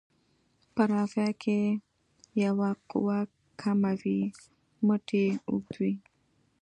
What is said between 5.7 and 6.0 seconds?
وي.